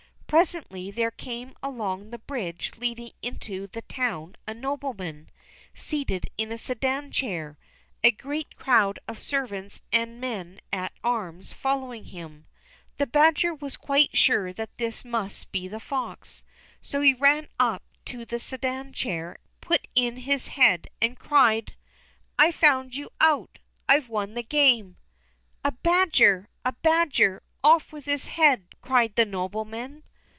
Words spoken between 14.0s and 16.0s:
sure that this must be the